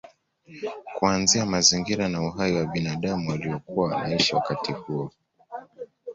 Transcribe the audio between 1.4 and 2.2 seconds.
mazingira